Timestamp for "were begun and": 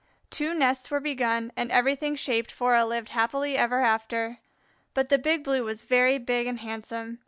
0.89-1.71